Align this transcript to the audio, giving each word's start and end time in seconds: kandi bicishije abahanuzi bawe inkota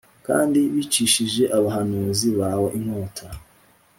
kandi 0.27 0.59
bicishije 0.73 1.43
abahanuzi 1.57 2.29
bawe 2.39 2.67
inkota 2.79 3.27